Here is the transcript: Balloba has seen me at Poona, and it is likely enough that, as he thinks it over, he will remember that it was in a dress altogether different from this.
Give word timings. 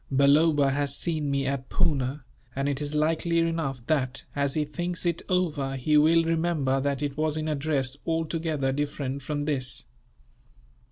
Balloba 0.11 0.71
has 0.71 0.97
seen 0.97 1.29
me 1.29 1.45
at 1.45 1.69
Poona, 1.69 2.23
and 2.55 2.67
it 2.67 2.81
is 2.81 2.95
likely 2.95 3.37
enough 3.37 3.85
that, 3.85 4.23
as 4.35 4.55
he 4.55 4.65
thinks 4.65 5.05
it 5.05 5.21
over, 5.29 5.75
he 5.75 5.95
will 5.95 6.23
remember 6.23 6.81
that 6.81 7.03
it 7.03 7.15
was 7.17 7.37
in 7.37 7.47
a 7.47 7.53
dress 7.53 7.95
altogether 8.07 8.71
different 8.71 9.21
from 9.21 9.45
this. 9.45 9.85